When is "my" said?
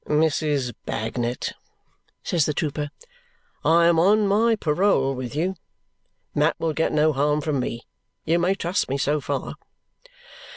4.27-4.55